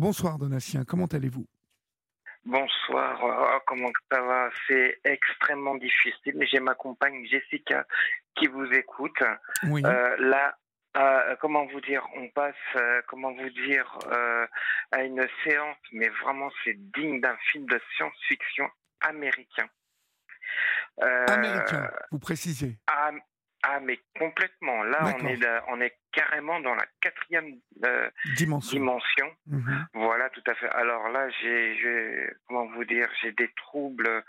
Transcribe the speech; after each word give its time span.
Bonsoir 0.00 0.38
Donatien, 0.38 0.82
comment 0.86 1.04
allez-vous? 1.04 1.46
Bonsoir, 2.46 3.20
oh, 3.22 3.58
comment 3.66 3.90
ça 4.10 4.22
va? 4.22 4.48
C'est 4.66 4.98
extrêmement 5.04 5.74
difficile, 5.74 6.32
mais 6.36 6.46
j'ai 6.46 6.58
ma 6.58 6.74
compagne 6.74 7.22
Jessica 7.26 7.86
qui 8.34 8.46
vous 8.46 8.64
écoute. 8.72 9.22
Oui. 9.64 9.82
Euh, 9.84 10.16
là, 10.16 10.56
euh, 10.96 11.36
comment 11.42 11.66
vous 11.66 11.82
dire? 11.82 12.02
On 12.16 12.30
passe, 12.30 12.54
euh, 12.76 13.02
comment 13.08 13.30
vous 13.34 13.50
dire, 13.50 13.98
à 14.90 15.02
une 15.02 15.28
séance, 15.44 15.76
mais 15.92 16.08
vraiment 16.08 16.50
c'est 16.64 16.78
digne 16.96 17.20
d'un 17.20 17.36
film 17.52 17.66
de 17.66 17.78
science-fiction 17.94 18.70
américain. 19.02 19.68
Américain, 21.28 21.90
vous 22.10 22.18
précisez. 22.18 22.78
Ah, 23.62 23.78
mais 23.80 23.98
complètement. 24.18 24.82
Là, 24.84 25.16
on 25.20 25.26
est, 25.26 25.36
là- 25.36 25.62
on 25.68 25.80
est 25.80 25.94
carrément 26.12 26.60
dans 26.60 26.74
la 26.74 26.86
quatrième 27.00 27.56
euh, 27.84 28.10
Dimension. 28.36 28.78
dimension. 28.78 29.26
Mhm. 29.46 29.86
Voilà, 29.94 30.30
tout 30.30 30.42
à 30.46 30.54
fait. 30.54 30.68
Alors 30.70 31.08
là, 31.10 31.28
j'ai, 31.40 32.28
comment 32.48 32.66
vous 32.74 32.84
dire, 32.84 33.08
j'ai 33.22 33.32
des 33.32 33.50
troubles. 33.56 34.22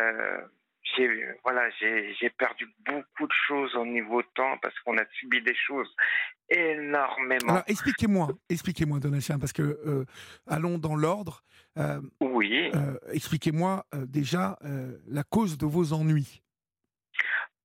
euh, 0.00 0.40
j'ai, 0.96 1.08
voilà, 1.42 1.70
j'ai, 1.80 2.14
j'ai 2.20 2.28
perdu 2.28 2.66
beaucoup 2.84 3.26
de 3.26 3.32
choses 3.48 3.74
au 3.74 3.86
niveau 3.86 4.22
temps 4.22 4.58
parce 4.60 4.78
qu'on 4.80 4.98
a 4.98 5.04
subi 5.18 5.40
des 5.42 5.54
choses 5.54 5.90
énormément. 6.50 7.48
Alors 7.52 7.62
expliquez-moi, 7.66 8.28
expliquez-moi 8.48 9.00
Donatien, 9.00 9.38
parce 9.38 9.52
que 9.52 9.62
euh, 9.62 10.04
allons 10.46 10.78
dans 10.78 10.94
l'ordre. 10.94 11.42
Oui. 12.20 12.70
expliquez-moi 13.12 13.84
déjà 13.94 14.58
la 15.08 15.24
cause 15.24 15.58
de 15.58 15.66
vos 15.66 15.92
ennuis. 15.92 16.42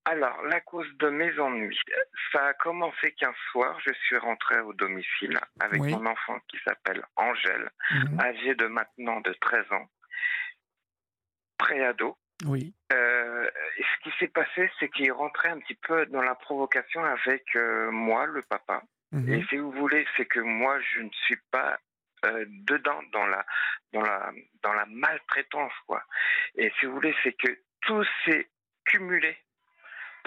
Alors, 0.05 0.41
la 0.43 0.59
cause 0.61 0.87
de 0.97 1.09
mes 1.09 1.37
ennuis, 1.39 1.79
ça 2.31 2.47
a 2.47 2.53
commencé 2.53 3.11
qu'un 3.13 3.33
soir, 3.51 3.79
je 3.85 3.93
suis 3.93 4.17
rentré 4.17 4.59
au 4.61 4.73
domicile 4.73 5.39
avec 5.59 5.81
Oui. 5.81 5.91
mon 5.91 6.05
enfant 6.07 6.39
qui 6.47 6.57
s'appelle 6.65 7.03
Angèle, 7.15 7.69
Mhm. 7.91 8.19
âgée 8.19 8.55
de 8.55 8.65
maintenant 8.67 9.19
de 9.21 9.33
13 9.33 9.71
ans, 9.71 9.87
préado. 11.57 12.17
Oui. 12.45 12.73
Euh, 12.93 13.49
ce 13.77 14.03
qui 14.09 14.17
s'est 14.17 14.29
passé, 14.29 14.71
c'est 14.79 14.89
qu'il 14.89 15.11
rentrait 15.11 15.49
un 15.49 15.59
petit 15.59 15.75
peu 15.75 16.05
dans 16.07 16.21
la 16.21 16.35
provocation 16.35 17.03
avec 17.03 17.43
euh, 17.55 17.91
moi, 17.91 18.25
le 18.25 18.41
papa. 18.43 18.81
Mhm. 19.11 19.33
Et 19.33 19.43
si 19.49 19.57
vous 19.57 19.71
voulez, 19.71 20.07
c'est 20.15 20.25
que 20.25 20.39
moi, 20.39 20.79
je 20.79 21.01
ne 21.01 21.09
suis 21.25 21.39
pas 21.51 21.77
euh, 22.25 22.45
dedans 22.47 23.01
dans 23.11 23.25
la 23.27 23.45
dans 23.93 24.01
la 24.01 24.31
dans 24.63 24.73
la 24.73 24.85
maltraitance, 24.87 25.73
quoi. 25.87 26.03
Et 26.55 26.71
si 26.79 26.85
vous 26.85 26.93
voulez, 26.93 27.15
c'est 27.23 27.33
que 27.33 27.59
tout 27.81 28.03
s'est 28.25 28.49
cumulé 28.85 29.37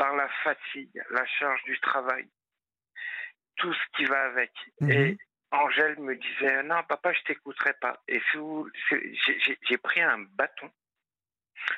par 0.02 0.16
la 0.16 0.28
fatigue, 0.42 1.00
la 1.10 1.24
charge 1.26 1.62
du 1.62 1.78
travail, 1.78 2.28
tout 3.54 3.72
ce 3.72 3.96
qui 3.96 4.04
va 4.04 4.20
avec. 4.24 4.50
Mhm. 4.80 4.90
Et 4.90 5.18
Angèle 5.52 5.96
me 6.00 6.16
disait 6.16 6.64
non, 6.64 6.82
papa, 6.88 7.12
je 7.12 7.22
t'écouterai 7.22 7.74
pas. 7.74 8.02
Et 8.08 8.20
j'ai- 9.68 9.78
pris 9.78 10.00
un 10.00 10.18
bâton 10.18 10.68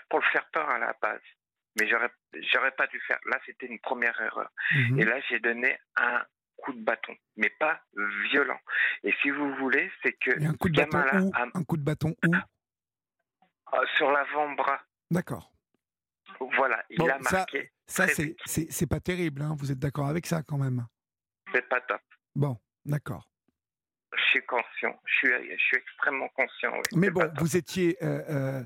pour 0.09 0.21
le 0.21 0.25
faire 0.33 0.49
peur 0.53 0.71
à 0.71 0.79
la 0.79 0.95
base. 1.03 1.21
Mais 1.79 1.87
j'aurais, 1.87 2.11
j'aurais 2.51 2.71
pas 2.71 2.87
dû 2.87 2.99
faire. 3.01 3.19
Là, 3.27 3.39
c'était 3.45 3.67
une 3.67 3.81
première 3.81 4.19
erreur. 4.19 4.51
Mhm. 4.73 5.01
Et 5.01 5.05
là, 5.05 5.21
j'ai 5.29 5.41
donné 5.41 5.79
un 5.97 6.25
coup 6.57 6.73
de 6.73 6.83
bâton, 6.83 7.15
mais 7.37 7.51
pas 7.51 7.83
violent. 8.31 8.61
Et 9.03 9.13
si 9.21 9.29
vous 9.29 9.55
voulez, 9.57 9.93
c'est 10.03 10.15
que 10.15 10.31
un 10.43 10.55
coup 10.55 10.71
de 10.71 10.83
bâton 10.83 11.27
où? 11.27 11.33
Un 11.35 11.65
coup 11.65 11.77
de 11.77 11.85
bâton 11.85 12.17
où? 12.25 12.35
Euh, 13.75 13.87
sur 13.99 14.11
l'avant-bras, 14.11 14.81
D'accord. 15.11 15.54
Voilà, 16.57 16.85
il 16.91 16.99
Bon, 16.99 17.09
a 17.09 17.23
ça- 17.23 17.37
marqué. 17.39 17.71
Ça, 17.87 18.07
c'est, 18.09 18.87
pas 18.87 19.01
terrible, 19.01 19.43
hein 19.43 19.55
vous 19.59 19.71
êtes 19.71 19.79
d'accord 19.79 20.07
avec 20.07 20.27
ça 20.27 20.43
quand 20.43 20.57
même 20.59 20.87
C'est 21.53 21.69
pas 21.69 21.81
top. 21.83 22.01
Bon, 22.35 22.59
d'accord. 22.85 23.29
Je 24.17 24.23
suis 24.31 24.47
conscient. 24.47 24.99
Je 25.05 25.13
suis, 25.17 25.29
je 25.29 25.63
suis 25.65 25.77
extrêmement 25.77 26.29
conscient. 26.29 26.73
oui. 26.73 26.83
Mais 26.95 27.11
bon, 27.11 27.31
vous 27.39 27.57
étiez 27.57 27.97
euh, 28.03 28.23
euh, 28.31 28.65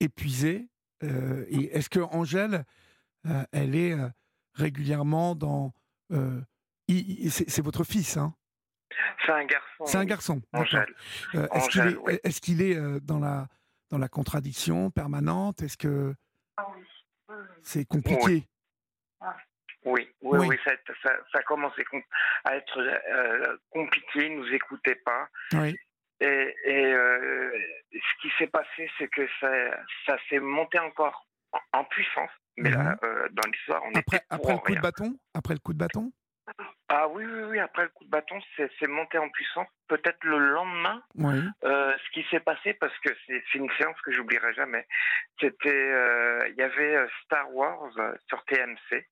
épuisé. 0.00 0.68
euh, 1.02 1.44
est-ce 1.50 1.90
que 1.90 2.00
Angèle, 2.00 2.64
elle 3.52 3.74
est 3.74 3.94
régulièrement 4.54 5.34
dans. 5.34 5.72
c'est, 6.88 7.60
votre 7.62 7.84
fils, 7.84 8.16
hein? 8.16 8.34
C'est 9.24 9.32
un 9.32 9.44
garçon. 9.44 9.84
C'est 9.86 9.98
un 9.98 10.00
oui. 10.00 10.06
garçon. 10.06 10.42
d'accord. 10.52 10.60
Angèle. 10.62 10.94
Est-ce 12.22 12.40
qu'il 12.40 12.62
est, 12.62 12.78
oui. 12.78 13.00
dans 13.02 13.18
la 13.18 13.48
dans 13.90 13.98
la 13.98 14.08
contradiction 14.08 14.90
permanente? 14.90 15.62
Est-ce 15.62 15.76
que 15.76 16.14
c'est 17.62 17.84
compliqué 17.86 18.44
Oui, 19.84 20.08
oui, 20.22 20.38
Oui. 20.38 20.46
oui, 20.48 20.56
ça, 20.64 20.72
ça, 21.02 21.10
ça 21.32 21.38
a 21.38 21.42
commencé 21.42 21.84
com- 21.84 22.02
à 22.44 22.56
être 22.56 22.78
euh, 22.80 23.56
compliqué. 23.70 24.26
Il 24.26 24.36
nous 24.38 24.52
écoutait 24.52 24.96
pas. 24.96 25.28
Oui. 25.52 25.76
Et, 26.20 26.54
et, 26.64 26.84
euh, 26.92 27.52
ce 27.92 28.22
qui 28.22 28.32
s'est 28.38 28.46
passé, 28.48 28.90
c'est 28.98 29.08
que 29.08 29.28
ça, 29.40 29.50
ça 30.06 30.16
s'est 30.28 30.40
monté 30.40 30.78
encore 30.78 31.26
en, 31.72 31.84
puissance. 31.84 32.30
Mais 32.56 32.70
là, 32.70 32.96
euh, 33.04 33.28
dans 33.32 33.48
l'histoire, 33.50 33.82
on 33.84 33.90
Mhm. 33.90 33.96
Après, 33.98 34.16
était 34.16 34.26
pour 34.28 34.36
après 34.36 34.52
le 34.54 34.58
coup 34.58 34.66
rien. 34.66 34.76
de 34.76 34.80
bâton? 34.82 35.18
Après 35.34 35.54
le 35.54 35.60
coup 35.60 35.72
de 35.74 35.78
bâton? 35.78 36.10
Ah 36.88 37.08
oui, 37.08 37.24
oui, 37.24 37.42
oui. 37.50 37.58
Après 37.58 37.82
le 37.82 37.88
coup 37.88 38.04
de 38.04 38.10
bâton, 38.10 38.38
c'est 38.56 38.70
c'est 38.78 38.86
monté 38.86 39.18
en 39.18 39.28
puissance. 39.30 39.66
Peut-être 39.88 40.22
le 40.24 40.38
lendemain, 40.38 41.02
Oui. 41.16 41.40
euh, 41.64 41.96
ce 41.98 42.10
qui 42.10 42.24
s'est 42.30 42.40
passé, 42.40 42.74
parce 42.74 42.96
que 42.98 43.10
c'est 43.26 43.42
une 43.54 43.70
séance 43.78 44.00
que 44.02 44.12
j'oublierai 44.12 44.54
jamais. 44.54 44.86
C'était, 45.40 45.68
euh, 45.68 46.48
il 46.48 46.54
y 46.56 46.62
avait 46.62 46.96
euh, 46.96 47.06
Star 47.24 47.52
Wars 47.54 47.90
euh, 47.98 48.14
sur 48.28 48.44
TMC. 48.44 49.06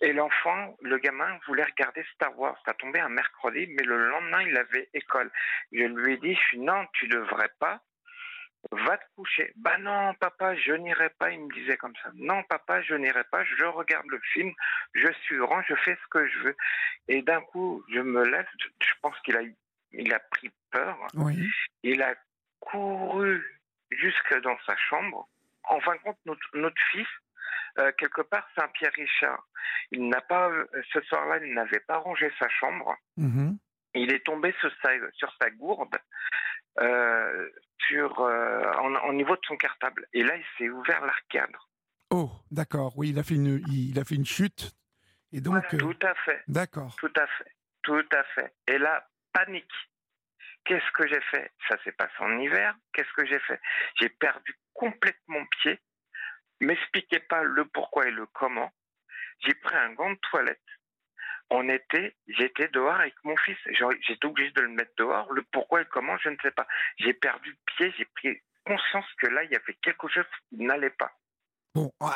Et 0.00 0.12
l'enfant, 0.12 0.76
le 0.80 0.96
gamin, 0.98 1.38
voulait 1.46 1.64
regarder 1.64 2.04
Star 2.14 2.38
Wars. 2.38 2.56
Ça 2.64 2.72
tombait 2.74 3.00
un 3.00 3.08
mercredi, 3.08 3.66
mais 3.68 3.82
le 3.82 4.08
lendemain, 4.10 4.42
il 4.42 4.56
avait 4.56 4.88
école. 4.94 5.30
Je 5.72 5.84
lui 5.84 6.14
ai 6.14 6.16
dit, 6.18 6.38
non, 6.56 6.86
tu 6.92 7.08
devrais 7.08 7.50
pas. 7.58 7.80
Va 8.72 8.98
te 8.98 9.04
coucher. 9.16 9.52
Bah 9.56 9.78
non, 9.78 10.14
papa, 10.14 10.54
je 10.56 10.72
n'irai 10.72 11.10
pas. 11.10 11.30
Il 11.30 11.40
me 11.44 11.54
disait 11.54 11.76
comme 11.76 11.94
ça. 12.02 12.10
Non, 12.14 12.42
papa, 12.44 12.82
je 12.82 12.94
n'irai 12.94 13.24
pas. 13.30 13.44
Je 13.44 13.64
regarde 13.64 14.06
le 14.08 14.20
film. 14.32 14.52
Je 14.94 15.12
suis 15.22 15.40
rang. 15.40 15.62
Je 15.62 15.74
fais 15.76 15.94
ce 15.94 16.08
que 16.10 16.26
je 16.26 16.38
veux. 16.40 16.56
Et 17.08 17.22
d'un 17.22 17.40
coup, 17.40 17.84
je 17.88 18.00
me 18.00 18.24
lève. 18.24 18.46
Je 18.80 18.92
pense 19.00 19.18
qu'il 19.20 19.36
a 19.36 19.42
il 19.92 20.12
a 20.12 20.18
pris 20.18 20.50
peur. 20.70 20.98
Oui. 21.14 21.48
Il 21.82 22.02
a 22.02 22.14
couru 22.60 23.42
jusque 23.90 24.40
dans 24.42 24.58
sa 24.66 24.76
chambre. 24.76 25.28
En 25.64 25.80
fin 25.80 25.94
de 25.96 26.00
compte, 26.00 26.18
notre, 26.24 26.46
notre 26.54 26.80
fils, 26.90 27.06
euh, 27.78 27.92
quelque 27.98 28.22
part, 28.22 28.48
c'est 28.54 28.62
un 28.62 28.68
Pierre 28.68 28.92
Richard. 28.94 29.46
Il 29.92 30.08
n'a 30.08 30.20
pas, 30.20 30.50
euh, 30.50 30.66
ce 30.92 31.00
soir-là, 31.02 31.38
il 31.44 31.54
n'avait 31.54 31.80
pas 31.80 31.98
rangé 31.98 32.30
sa 32.38 32.48
chambre. 32.48 32.96
Mhm. 33.16 33.58
Il 33.94 34.12
est 34.12 34.24
tombé 34.24 34.54
sur 34.60 34.70
sa, 34.82 34.90
sur 35.12 35.32
sa 35.40 35.50
gourde, 35.50 35.96
euh, 36.80 37.48
sur, 37.88 38.20
euh, 38.20 38.72
en, 38.74 38.94
en 38.94 39.12
niveau 39.12 39.34
de 39.36 39.40
son 39.46 39.56
cartable. 39.56 40.06
Et 40.12 40.22
là, 40.22 40.36
il 40.36 40.44
s'est 40.56 40.68
ouvert 40.68 41.04
l'arcade. 41.04 41.54
Oh, 42.10 42.30
d'accord. 42.50 42.92
Oui, 42.96 43.10
il 43.10 43.18
a 43.18 43.22
fait 43.22 43.34
une, 43.34 43.62
il 43.68 43.98
a 43.98 44.04
fait 44.04 44.14
une 44.14 44.26
chute. 44.26 44.72
Et 45.32 45.40
donc, 45.40 45.62
euh, 45.74 45.78
Tout 45.78 45.98
à 46.02 46.14
fait. 46.14 46.42
d'accord. 46.48 46.96
Tout 46.96 47.12
à 47.16 47.26
fait, 47.26 47.52
tout 47.82 48.04
à 48.12 48.24
fait. 48.34 48.54
Et 48.66 48.78
là, 48.78 49.06
panique. 49.32 49.70
Qu'est-ce 50.64 50.90
que 50.92 51.06
j'ai 51.06 51.20
fait? 51.30 51.52
Ça 51.68 51.76
s'est 51.84 51.92
passé 51.92 52.12
en 52.18 52.38
hiver. 52.38 52.74
Qu'est-ce 52.92 53.12
que 53.16 53.26
j'ai 53.26 53.38
fait? 53.40 53.60
J'ai 54.00 54.08
perdu 54.08 54.54
complètement 54.74 55.44
pied. 55.62 55.78
M'expliquez 56.60 57.20
pas 57.20 57.42
le 57.42 57.64
pourquoi 57.66 58.06
et 58.08 58.10
le 58.10 58.26
comment. 58.26 58.70
J'ai 59.40 59.54
pris 59.54 59.76
un 59.76 59.92
gant 59.94 60.10
de 60.10 60.18
toilette. 60.30 60.60
On 61.50 61.68
était, 61.68 62.14
j'étais 62.28 62.68
dehors 62.68 62.96
avec 62.96 63.14
mon 63.24 63.36
fils. 63.38 63.56
J'ai- 63.70 63.84
J'étais 64.06 64.26
obligé 64.26 64.50
de 64.52 64.60
le 64.60 64.68
mettre 64.68 64.92
dehors. 64.98 65.32
Le 65.32 65.42
pourquoi 65.50 65.82
et 65.82 65.86
comment, 65.90 66.16
je 66.18 66.28
ne 66.28 66.36
sais 66.42 66.50
pas. 66.50 66.66
J'ai 66.98 67.14
perdu 67.14 67.56
pied. 67.76 67.92
J'ai 67.96 68.04
pris 68.16 68.36
conscience 68.66 69.06
que 69.20 69.28
là, 69.28 69.42
il 69.44 69.50
y 69.50 69.56
avait 69.56 69.76
quelque 69.82 70.08
chose 70.08 70.24
qui 70.50 70.56
n'allait 70.62 70.90
pas. 70.90 71.10
Bon, 71.74 71.90
euh, 72.02 72.06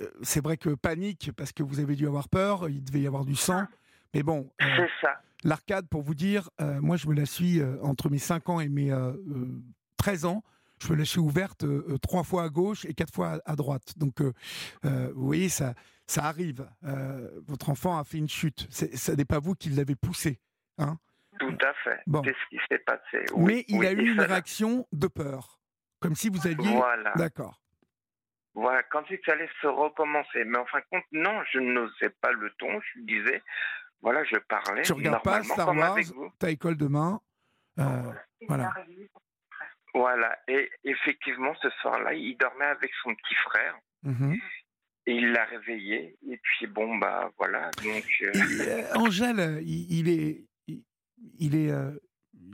euh, 0.00 0.10
c'est 0.22 0.42
vrai 0.42 0.56
que 0.56 0.70
panique, 0.74 1.30
parce 1.36 1.52
que 1.52 1.62
vous 1.62 1.80
avez 1.80 1.94
dû 1.96 2.06
avoir 2.06 2.28
peur, 2.28 2.68
il 2.68 2.82
devait 2.82 3.00
y 3.00 3.06
avoir 3.06 3.24
du 3.24 3.34
sang. 3.34 3.66
Mais 4.14 4.22
bon, 4.22 4.50
euh, 4.62 4.64
C'est 4.76 4.90
ça. 5.06 5.20
l'arcade, 5.42 5.88
pour 5.88 6.02
vous 6.02 6.14
dire, 6.14 6.48
euh, 6.60 6.80
moi, 6.80 6.96
je 6.96 7.06
me 7.08 7.14
la 7.14 7.26
suis 7.26 7.60
entre 7.82 8.08
mes 8.08 8.18
5 8.18 8.48
ans 8.48 8.60
et 8.60 8.68
mes 8.68 8.92
euh, 8.92 9.12
euh, 9.12 9.60
13 9.98 10.24
ans. 10.26 10.42
Je 10.82 10.92
me 10.92 10.96
la 10.98 11.04
suis 11.04 11.20
ouverte 11.20 11.64
euh, 11.64 11.96
trois 12.02 12.24
fois 12.24 12.44
à 12.44 12.48
gauche 12.48 12.84
et 12.84 12.94
quatre 12.94 13.12
fois 13.14 13.40
à, 13.46 13.52
à 13.52 13.56
droite. 13.56 13.96
Donc, 13.98 14.20
euh, 14.20 14.32
euh, 14.84 15.10
vous 15.14 15.26
voyez, 15.26 15.48
ça, 15.48 15.74
ça 16.06 16.24
arrive. 16.24 16.68
Euh, 16.84 17.28
votre 17.46 17.70
enfant 17.70 17.98
a 17.98 18.04
fait 18.04 18.18
une 18.18 18.28
chute. 18.28 18.66
C'est- 18.70 18.96
Ce 18.96 19.12
n'est 19.12 19.24
pas 19.24 19.38
vous 19.38 19.54
qui 19.54 19.70
l'avez 19.70 19.96
poussé. 19.96 20.40
Hein 20.78 20.98
Tout 21.40 21.56
à 21.64 21.72
fait. 21.84 22.00
Bon. 22.06 22.22
C'est 22.24 22.32
ce 22.34 22.48
qui 22.50 22.58
s'est 22.70 22.78
passé? 22.80 23.24
Oui, 23.34 23.54
Mais 23.54 23.64
il 23.68 23.78
oui, 23.78 23.86
a 23.86 23.92
eu 23.92 24.10
une 24.12 24.16
ça- 24.20 24.26
réaction 24.26 24.86
de 24.92 25.06
peur. 25.08 25.60
Comme 26.00 26.14
si 26.14 26.28
vous 26.28 26.46
aviez. 26.46 26.76
Voilà. 26.76 27.12
D'accord. 27.16 27.60
Voilà, 28.54 28.82
quand 28.84 29.02
il 29.10 29.18
allait 29.32 29.48
se 29.60 29.66
recommencer. 29.66 30.44
Mais 30.44 30.58
en 30.58 30.66
fin 30.66 30.78
de 30.78 30.84
compte, 30.90 31.04
non, 31.12 31.42
je 31.52 31.58
n'osais 31.58 32.10
pas 32.20 32.30
le 32.32 32.50
ton. 32.58 32.80
Je 32.80 32.98
lui 33.00 33.06
disais, 33.06 33.42
voilà, 34.00 34.22
je 34.24 34.36
parlais 34.48 34.82
Tu 34.82 34.92
regardes 34.92 35.24
pas 35.24 35.42
Star 35.42 35.66
comme 35.66 35.78
Wars, 35.78 35.96
t'as 36.38 36.50
école 36.50 36.76
demain. 36.76 37.20
euh, 37.80 38.12
voilà. 38.46 38.72
Voilà, 39.94 40.36
et 40.48 40.68
effectivement, 40.82 41.54
ce 41.62 41.70
soir-là, 41.80 42.14
il 42.14 42.36
dormait 42.36 42.64
avec 42.64 42.90
son 43.02 43.14
petit 43.14 43.34
frère. 43.36 43.76
Mhm. 44.02 44.36
Et 45.06 45.12
il 45.14 45.32
l'a 45.32 45.44
réveillé. 45.44 46.16
Et 46.28 46.38
puis, 46.42 46.66
bon, 46.66 46.96
bah, 46.96 47.30
voilà. 47.38 47.70
Donc, 47.82 48.04
euh, 48.22 48.32
Et, 48.34 48.68
euh, 48.68 48.94
Angèle, 48.94 49.60
il, 49.62 49.98
il 49.98 50.08
est, 50.08 50.44
il, 50.66 50.82
il 51.38 51.54
est, 51.56 51.70
euh, 51.70 51.92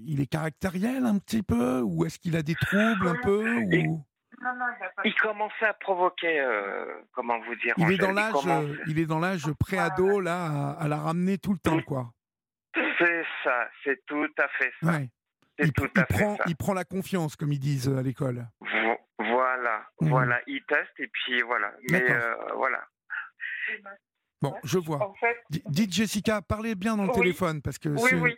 il 0.05 0.21
est 0.21 0.27
caractériel 0.27 1.07
un 1.07 1.19
petit 1.19 1.43
peu? 1.43 1.81
Ou 1.81 2.05
est-ce 2.05 2.19
qu'il 2.19 2.37
a 2.37 2.43
des 2.43 2.57
troubles 2.57 3.07
un 3.07 3.17
peu? 3.23 3.57
Ou... 3.57 4.05
Non, 4.43 4.55
non, 4.59 4.65
il, 5.05 5.15
commençait 5.17 5.67
à 5.67 5.75
provoquer, 5.75 6.43
comment 7.13 7.39
vous 7.41 7.55
dire 7.57 7.75
Il 7.77 7.93
est 7.93 7.99
dans 7.99 8.13
l'âge, 8.13 8.35
il 8.87 8.99
est 8.99 9.05
dans 9.05 9.19
l'âge 9.19 9.53
pré-ado 9.53 10.19
là, 10.19 10.71
à, 10.79 10.89
la 10.89 10.97
ramener 10.97 11.37
tout 11.37 11.53
le 11.53 11.59
temps, 11.59 11.83
quoi. 11.83 12.11
C'est 12.75 13.23
ça, 13.45 13.69
c'est 13.85 14.03
tout 14.07 14.29
à 14.39 14.49
fait 14.49 14.73
ça. 14.83 15.01
Il, 15.59 15.73
tout 15.73 15.91
à 15.95 16.07
prend, 16.07 16.37
fait 16.37 16.43
ça. 16.43 16.45
il 16.47 16.57
prend 16.57 16.73
la 16.73 16.85
confiance, 16.85 17.37
comme 17.37 17.53
ils 17.53 17.59
disent 17.59 17.95
à 17.95 18.01
l'école. 18.01 18.47
Voilà, 19.21 19.87
mmh. 20.01 20.09
voilà, 20.09 20.41
il 20.47 20.63
teste 20.65 20.99
et 20.99 21.09
puis 21.09 21.43
voilà. 21.43 21.73
Mais 21.91 22.05
voilà. 22.55 22.83
Bon, 24.43 24.55
je 24.65 24.79
vois. 24.79 25.13
Dites 25.51 25.93
Jessica, 25.93 26.41
parlez 26.41 26.75
bien 26.75 26.97
dans 26.97 27.07
le 27.07 27.13
téléphone 27.13 27.61
parce 27.63 27.79
que. 27.79 27.89
Oui, 27.91 28.15
oui. 28.15 28.37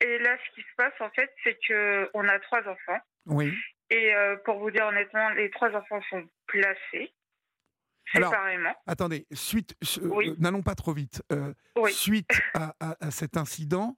Et 0.00 0.18
là, 0.18 0.36
ce 0.46 0.54
qui 0.54 0.60
se 0.60 0.74
passe 0.76 0.92
en 1.00 1.10
fait, 1.10 1.30
c'est 1.42 1.58
que 1.66 2.10
on 2.14 2.28
a 2.28 2.38
trois 2.40 2.60
enfants. 2.60 3.00
Oui. 3.26 3.52
Et 3.90 4.14
euh, 4.14 4.36
pour 4.44 4.58
vous 4.58 4.70
dire 4.70 4.86
honnêtement, 4.86 5.30
les 5.30 5.50
trois 5.50 5.70
enfants 5.70 6.00
sont 6.10 6.24
placés 6.46 7.12
séparément. 8.12 8.68
Alors, 8.68 8.82
attendez, 8.86 9.26
suite, 9.32 9.74
euh, 10.02 10.34
n'allons 10.38 10.62
pas 10.62 10.74
trop 10.74 10.92
vite. 10.92 11.22
Euh, 11.32 11.54
suite 11.88 12.42
à, 12.54 12.74
à, 12.80 13.10
cet 13.10 13.36
incident, 13.36 13.96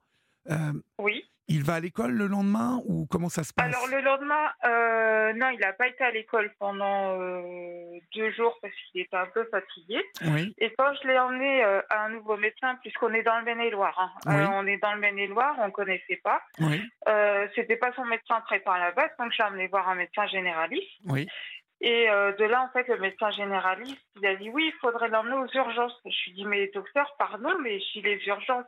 oui. 0.99 1.29
Il 1.49 1.63
va 1.63 1.75
à 1.75 1.81
l'école 1.81 2.13
le 2.13 2.27
lendemain 2.27 2.83
ou 2.87 3.07
comment 3.07 3.29
ça 3.29 3.45
se 3.45 3.53
passe? 3.53 3.67
Alors 3.67 3.87
le 3.87 4.01
lendemain, 4.01 4.51
euh, 4.65 5.33
non, 5.35 5.51
il 5.51 5.61
n'a 5.61 5.73
pas 5.73 5.87
été 5.87 6.03
à 6.03 6.11
l'école 6.11 6.53
pendant 6.59 7.21
euh, 7.21 8.01
deux 8.15 8.33
jours 8.33 8.59
parce 8.61 8.75
qu'il 8.91 9.03
était 9.03 9.17
un 9.17 9.27
peu 9.27 9.45
fatigué. 9.51 10.05
Oui. 10.23 10.55
Et 10.59 10.75
quand 10.77 10.93
je 10.95 11.07
l'ai 11.07 11.19
emmené 11.19 11.65
euh, 11.65 11.81
à 11.89 12.07
un 12.07 12.09
nouveau 12.11 12.37
médecin, 12.37 12.75
puisqu'on 12.83 13.15
est 13.15 13.23
dans 13.23 13.39
le 13.39 13.45
Maine-et-Loire, 13.45 14.19
hein, 14.27 14.51
on 14.55 14.67
est 14.67 14.79
dans 14.79 14.95
le 14.95 15.01
Maine-et-Loire, 15.01 15.55
on 15.61 15.67
ne 15.67 15.71
connaissait 15.71 16.21
pas. 16.25 16.43
Oui. 16.59 16.83
C'était 17.55 17.77
pas 17.77 17.93
son 17.93 18.05
médecin 18.07 18.41
traitant 18.41 18.73
à 18.73 18.81
la 18.81 18.91
base, 18.91 19.11
donc 19.19 19.33
je 19.33 19.39
l'ai 19.39 19.45
emmené 19.45 19.69
voir 19.69 19.89
un 19.89 19.95
médecin 19.95 20.27
généraliste. 20.27 20.91
Oui. 21.05 21.29
Et 21.81 22.07
de 22.07 22.45
là, 22.45 22.63
en 22.63 22.71
fait, 22.71 22.89
le 22.89 22.99
médecin 22.99 23.31
généraliste, 23.31 24.05
il 24.17 24.27
a 24.27 24.35
dit 24.35 24.51
oui, 24.51 24.73
il 24.75 24.79
faudrait 24.81 25.09
l'emmener 25.09 25.37
aux 25.37 25.55
urgences. 25.55 26.01
Je 26.05 26.11
lui 26.11 26.31
ai 26.31 26.35
dit, 26.35 26.45
mais 26.45 26.71
docteur, 26.75 27.15
pardon, 27.19 27.57
mais 27.63 27.79
si 27.93 28.03
les 28.03 28.19
urgences, 28.27 28.67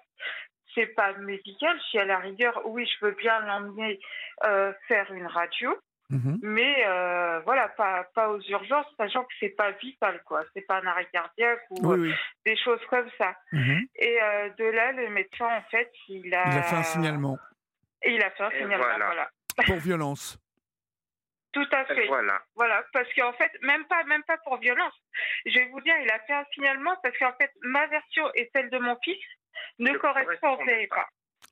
c'est 0.78 0.94
pas 0.94 1.12
médical. 1.14 1.76
Si 1.90 1.98
à 1.98 2.04
la 2.04 2.18
rigueur, 2.18 2.62
oui, 2.66 2.86
je 2.86 3.04
veux 3.04 3.12
bien 3.12 3.40
l'emmener 3.40 3.98
euh, 4.44 4.72
faire 4.86 5.12
une 5.12 5.26
radio, 5.26 5.76
mhm. 6.10 6.38
mais 6.42 6.86
euh, 6.86 7.40
voilà, 7.40 7.68
pas, 7.68 8.04
pas 8.14 8.30
aux 8.30 8.40
urgences, 8.40 8.86
sachant 8.96 9.24
que 9.24 9.34
c'est 9.40 9.56
pas 9.56 9.72
vital, 9.72 10.22
quoi. 10.24 10.44
C'est 10.54 10.62
pas 10.62 10.78
un 10.78 10.86
arrêt 10.86 11.08
cardiaque 11.12 11.62
ou 11.70 11.92
euh, 11.92 12.12
des 12.46 12.56
choses 12.56 12.80
comme 12.88 13.08
ça. 13.18 13.34
Mhm. 13.52 13.86
Et 13.96 14.18
de 14.58 14.64
là, 14.64 14.92
le 14.92 15.10
médecin, 15.10 15.46
en 15.46 15.62
fait, 15.70 15.90
il 16.08 16.32
a. 16.34 16.44
Il 16.52 16.58
a 16.58 16.62
fait 16.62 16.76
un 16.76 16.82
signalement. 16.82 17.38
Et 18.02 18.12
il 18.12 18.22
a 18.22 18.30
fait 18.30 18.44
un 18.44 18.50
signalement, 18.50 18.84
voilà. 18.84 19.28
Pour 19.66 19.76
violence. 19.76 20.38
Tout 21.52 21.66
à 21.72 21.84
fait. 21.86 22.06
Voilà. 22.06 22.40
Voilà, 22.54 22.84
parce 22.92 23.12
qu'en 23.14 23.32
fait, 23.32 23.50
même 23.62 23.84
pas, 23.86 24.04
même 24.04 24.22
pas 24.24 24.36
pour 24.38 24.58
violence. 24.58 24.92
Je 25.46 25.58
vais 25.58 25.68
vous 25.70 25.80
dire, 25.80 25.94
il 26.02 26.10
a 26.10 26.18
fait 26.20 26.34
un 26.34 26.44
signalement 26.52 26.94
parce 27.02 27.16
qu'en 27.18 27.32
fait, 27.40 27.50
ma 27.62 27.86
version 27.86 28.30
et 28.34 28.50
celle 28.54 28.70
de 28.70 28.78
mon 28.78 28.96
fils 29.02 29.18
ne 29.78 29.96
correspondait 29.98 30.86
pas. 30.88 31.06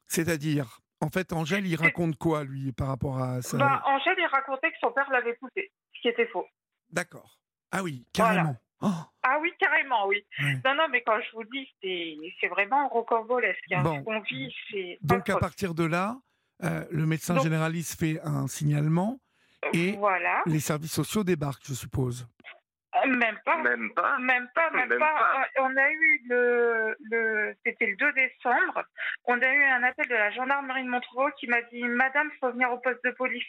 C'est-à-dire, 0.06 0.80
en 1.00 1.08
fait, 1.08 1.32
Angèle, 1.32 1.66
il 1.66 1.76
raconte 1.76 2.16
quoi, 2.16 2.44
lui, 2.44 2.72
par 2.72 2.88
rapport 2.88 3.20
à 3.20 3.42
ça 3.42 3.56
bah, 3.58 3.82
Angèle, 3.86 4.16
il 4.18 4.26
racontait 4.26 4.70
que 4.70 4.78
son 4.80 4.92
père 4.92 5.10
l'avait 5.10 5.34
poussé, 5.34 5.72
ce 5.94 6.00
qui 6.00 6.08
était 6.08 6.26
faux. 6.26 6.46
D'accord. 6.90 7.38
Ah 7.72 7.82
oui, 7.82 8.06
carrément. 8.12 8.56
Oh. 8.82 8.88
Ah 9.22 9.38
oui, 9.40 9.52
carrément, 9.58 10.06
oui. 10.06 10.24
Non, 10.64 10.74
non, 10.74 10.86
mais 10.90 11.02
quand 11.02 11.18
je 11.20 11.32
vous 11.32 11.44
dis, 11.44 11.68
c'est 12.40 12.48
vraiment 12.48 12.88
rocambolesque. 12.88 13.72
Hein. 13.72 13.82
Ce 13.84 14.04
qu'on 14.04 14.20
vit, 14.20 14.54
c'est. 14.70 14.98
Donc, 15.00 15.28
à 15.30 15.38
partir 15.38 15.74
de 15.74 15.84
là, 15.84 16.16
euh, 16.62 16.84
le 16.90 17.06
médecin 17.06 17.38
généraliste 17.40 17.98
fait 17.98 18.20
un 18.22 18.46
signalement 18.46 19.18
et 19.72 19.92
voilà. 19.92 20.42
les 20.46 20.60
services 20.60 20.92
sociaux 20.92 21.24
débarquent, 21.24 21.66
je 21.66 21.74
suppose. 21.74 22.26
Euh, 23.06 23.16
même 23.16 23.38
pas. 23.44 23.56
Même 23.58 23.92
pas. 23.94 24.18
Même 24.18 24.48
pas, 24.54 24.70
même, 24.70 24.98
pas. 24.98 25.48
On 25.58 25.76
a 25.76 25.90
eu 25.90 26.22
le, 26.28 26.96
le 27.10 27.54
c'était 27.64 27.86
le 27.86 27.96
2 27.96 28.12
décembre, 28.12 28.84
on 29.24 29.40
a 29.40 29.52
eu 29.52 29.64
un 29.64 29.82
appel 29.82 30.08
de 30.08 30.14
la 30.14 30.30
gendarmerie 30.30 30.84
de 30.84 30.88
Montreux 30.88 31.30
qui 31.38 31.46
m'a 31.46 31.62
dit 31.62 31.82
Madame, 31.84 32.30
il 32.32 32.38
faut 32.38 32.50
venir 32.50 32.70
au 32.72 32.78
poste 32.78 33.04
de 33.04 33.10
police. 33.10 33.44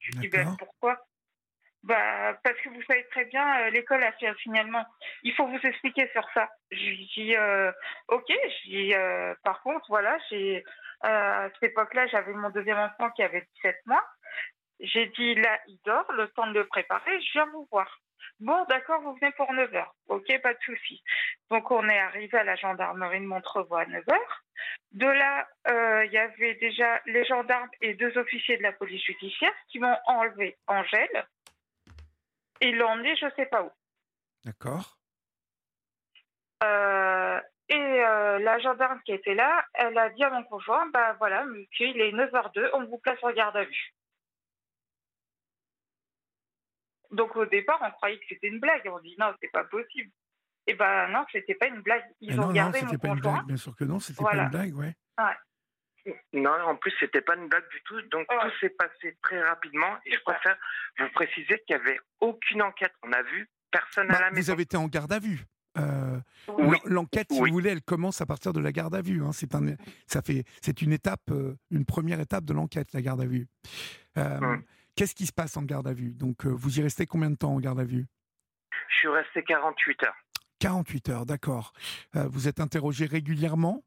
Je 0.00 0.12
lui 0.12 0.20
dis 0.20 0.28
ben, 0.28 0.56
pourquoi? 0.58 0.98
Bah, 1.82 2.38
parce 2.42 2.58
que 2.60 2.70
vous 2.70 2.82
savez 2.84 3.04
très 3.10 3.26
bien, 3.26 3.60
euh, 3.60 3.70
l'école 3.70 4.02
a 4.02 4.12
fait 4.12 4.26
un 4.26 4.34
signalement. 4.36 4.86
Il 5.22 5.34
faut 5.34 5.46
vous 5.46 5.60
expliquer 5.62 6.08
sur 6.12 6.26
ça. 6.32 6.48
Je 6.70 6.76
lui 6.76 7.10
dis, 7.14 7.36
euh, 7.36 7.70
ok. 8.08 8.24
Je 8.28 8.68
dis, 8.68 8.94
par 9.42 9.62
contre, 9.62 9.84
voilà, 9.88 10.16
j'ai, 10.30 10.64
à 11.02 11.48
cette 11.54 11.70
époque-là, 11.70 12.06
j'avais 12.06 12.32
mon 12.32 12.48
deuxième 12.50 12.78
enfant 12.78 13.10
qui 13.10 13.22
avait 13.22 13.46
17 13.56 13.76
mois. 13.84 14.04
J'ai 14.80 15.06
dit, 15.08 15.34
là, 15.34 15.58
il 15.68 15.78
dort, 15.84 16.10
le 16.12 16.28
temps 16.28 16.46
de 16.46 16.54
le 16.54 16.66
préparer, 16.66 17.20
je 17.20 17.32
viens 17.32 17.46
vous 17.52 17.68
voir. 17.70 18.00
Bon, 18.40 18.64
d'accord, 18.68 19.00
vous 19.02 19.14
venez 19.14 19.32
pour 19.32 19.52
9 19.52 19.70
h 19.70 19.86
Ok, 20.08 20.40
pas 20.42 20.54
de 20.54 20.58
souci. 20.60 21.02
Donc, 21.50 21.70
on 21.70 21.88
est 21.88 21.98
arrivé 21.98 22.38
à 22.38 22.44
la 22.44 22.56
gendarmerie 22.56 23.20
de 23.20 23.26
Montrevoix 23.26 23.82
à 23.82 23.86
9 23.86 24.04
h 24.04 24.18
De 24.92 25.06
là, 25.06 25.48
euh, 25.68 26.04
il 26.06 26.12
y 26.12 26.18
avait 26.18 26.54
déjà 26.54 27.00
les 27.06 27.24
gendarmes 27.24 27.70
et 27.80 27.94
deux 27.94 28.16
officiers 28.18 28.56
de 28.56 28.62
la 28.62 28.72
police 28.72 29.04
judiciaire 29.04 29.52
qui 29.68 29.78
m'ont 29.78 29.96
enlevé 30.06 30.56
Angèle 30.66 31.26
et 32.60 32.72
l'ont 32.72 32.88
emmené 32.88 33.14
je 33.16 33.26
ne 33.26 33.30
sais 33.32 33.46
pas 33.46 33.62
où. 33.62 33.70
D'accord. 34.44 34.98
Euh, 36.62 37.40
et 37.68 37.74
euh, 37.74 38.38
la 38.40 38.58
gendarme 38.58 39.00
qui 39.04 39.12
était 39.12 39.34
là, 39.34 39.64
elle 39.74 39.96
a 39.96 40.10
dit 40.10 40.22
à 40.22 40.30
mon 40.30 40.44
conjoint, 40.44 40.86
bah 40.86 41.14
voilà, 41.18 41.44
monsieur, 41.44 41.86
il 41.86 42.00
est 42.00 42.12
9h02, 42.12 42.70
on 42.74 42.84
vous 42.84 42.98
place 42.98 43.18
en 43.22 43.32
garde 43.32 43.56
à 43.56 43.64
vue. 43.64 43.94
Donc 47.14 47.36
au 47.36 47.46
départ, 47.46 47.78
on 47.82 47.90
croyait 47.92 48.18
que 48.18 48.24
c'était 48.28 48.48
une 48.48 48.60
blague. 48.60 48.82
On 48.86 49.00
dit 49.00 49.16
non, 49.18 49.32
c'est 49.40 49.52
pas 49.52 49.64
possible. 49.64 50.10
Et 50.66 50.72
eh 50.72 50.74
ben 50.74 51.08
non, 51.08 51.24
c'était 51.30 51.54
pas 51.54 51.66
une 51.66 51.82
blague. 51.82 52.04
Ils 52.20 52.40
ont 52.40 52.50
gardé 52.50 52.80
non, 52.80 52.88
mon 52.92 52.98
pas 52.98 53.08
une 53.08 53.20
blague, 53.20 53.46
bien 53.46 53.56
sûr 53.56 53.76
que 53.76 53.84
non, 53.84 54.00
c'était 54.00 54.22
pas 54.22 54.34
une 54.34 54.48
blague, 54.48 54.74
ouais. 54.74 54.94
Non, 56.32 56.52
en 56.66 56.76
plus, 56.76 56.92
c'était 57.00 57.22
pas 57.22 57.34
une 57.36 57.48
blague 57.48 57.68
du 57.70 57.82
tout. 57.84 58.00
Donc, 58.10 58.26
tout 58.28 58.50
s'est 58.60 58.70
passé 58.70 59.16
très 59.22 59.42
rapidement. 59.42 59.96
Et 60.04 60.12
je 60.12 60.20
préfère 60.20 60.56
vous 60.98 61.08
préciser 61.14 61.62
qu'il 61.66 61.76
n'y 61.76 61.82
avait 61.82 61.98
aucune 62.20 62.62
enquête. 62.62 62.92
On 63.02 63.12
a 63.12 63.22
vu 63.22 63.48
personne 63.70 64.10
à 64.10 64.14
bah, 64.14 64.20
la 64.20 64.30
maison. 64.30 64.42
Vous 64.42 64.50
avez 64.50 64.62
été 64.62 64.76
en 64.76 64.86
garde 64.86 65.12
à 65.12 65.18
vue. 65.18 65.44
Euh, 65.76 66.20
l'enquête, 66.84 67.28
si 67.32 67.38
vous 67.38 67.46
voulez, 67.46 67.70
elle 67.70 67.82
commence 67.82 68.20
à 68.20 68.26
partir 68.26 68.52
de 68.52 68.60
la 68.60 68.70
garde 68.70 68.94
à 68.94 69.00
vue. 69.00 69.24
Hein. 69.24 69.32
C'est 69.32 69.54
un, 69.54 69.74
ça 70.06 70.22
fait, 70.22 70.44
c'est 70.62 70.82
une 70.82 70.92
étape, 70.92 71.30
euh, 71.30 71.56
une 71.70 71.84
première 71.84 72.20
étape 72.20 72.44
de 72.44 72.52
l'enquête, 72.52 72.92
la 72.92 73.02
garde 73.02 73.22
à 73.22 73.26
vue. 73.26 73.48
Euh, 74.18 74.38
hum. 74.38 74.62
Qu'est-ce 74.96 75.14
qui 75.16 75.26
se 75.26 75.32
passe 75.32 75.56
en 75.56 75.62
garde 75.62 75.88
à 75.88 75.92
vue? 75.92 76.14
Donc, 76.14 76.46
euh, 76.46 76.50
vous 76.50 76.78
y 76.78 76.82
restez 76.82 77.04
combien 77.04 77.30
de 77.30 77.34
temps 77.34 77.52
en 77.52 77.58
garde 77.58 77.80
à 77.80 77.84
vue? 77.84 78.06
Je 78.88 78.94
suis 78.94 79.08
resté 79.08 79.42
48 79.42 80.04
heures. 80.04 80.16
48 80.60 81.08
heures, 81.08 81.26
d'accord. 81.26 81.72
Euh, 82.14 82.28
vous 82.28 82.46
êtes 82.46 82.60
interrogé 82.60 83.06
régulièrement? 83.06 83.84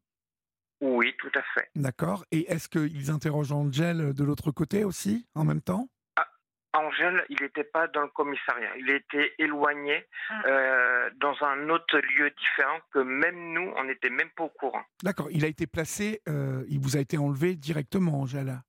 Oui, 0.81 1.15
tout 1.17 1.31
à 1.33 1.41
fait. 1.53 1.69
D'accord. 1.75 2.25
Et 2.31 2.51
est-ce 2.51 2.67
qu'ils 2.67 3.09
interrogent 3.09 3.53
Angèle 3.53 4.13
de 4.13 4.23
l'autre 4.25 4.51
côté 4.51 4.83
aussi, 4.83 5.25
en 5.33 5.45
même 5.45 5.61
temps? 5.61 5.87
Ah, 6.17 6.27
Angèle, 6.73 7.23
il 7.29 7.41
n'était 7.41 7.63
pas 7.63 7.87
dans 7.87 8.01
le 8.01 8.09
commissariat. 8.09 8.75
Il 8.77 8.89
était 8.89 9.33
éloigné 9.39 10.05
ah. 10.29 10.41
euh, 10.45 11.09
dans 11.21 11.35
un 11.41 11.69
autre 11.69 11.97
lieu 11.99 12.29
différent 12.31 12.79
que 12.91 12.99
même 12.99 13.53
nous, 13.53 13.73
on 13.77 13.85
n'était 13.85 14.09
même 14.09 14.29
pas 14.35 14.43
au 14.43 14.49
courant. 14.49 14.83
D'accord. 15.03 15.29
Il 15.31 15.45
a 15.45 15.47
été 15.47 15.67
placé, 15.67 16.21
il 16.27 16.79
vous 16.79 16.97
a 16.97 16.99
été 16.99 17.17
enlevé 17.17 17.55
directement, 17.55 18.19
Angèle? 18.19 18.61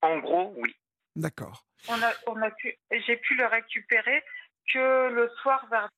En 0.00 0.18
gros, 0.18 0.54
oui. 0.56 0.74
D'accord. 1.18 1.64
On 1.88 2.00
a, 2.00 2.12
on 2.28 2.40
a 2.42 2.50
pu, 2.52 2.74
j'ai 2.90 3.16
pu 3.16 3.34
le 3.34 3.46
récupérer 3.46 4.22
que 4.72 5.08
le 5.10 5.28
soir 5.42 5.66
vers 5.68 5.88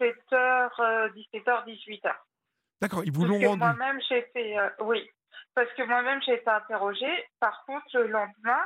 17h, 0.00 1.12
17h, 1.12 1.66
18h. 1.66 2.12
D'accord, 2.80 3.04
ils 3.04 3.12
vous 3.12 3.26
l'ont 3.26 3.38
rendu. 3.38 3.58
Moi-même, 3.58 4.00
j'ai 4.08 4.18
été, 4.18 4.58
euh, 4.58 4.68
oui, 4.80 5.06
parce 5.54 5.70
que 5.74 5.82
moi-même, 5.82 6.22
j'ai 6.22 6.34
été 6.34 6.48
interrogée. 6.48 7.26
Par 7.40 7.62
contre, 7.66 7.86
le 7.92 8.06
lendemain, 8.06 8.62